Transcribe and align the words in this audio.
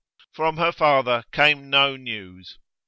From 0.31 0.57
her 0.57 0.71
father 0.71 1.25
came 1.31 1.69
no 1.69 1.95
news. 1.95 2.57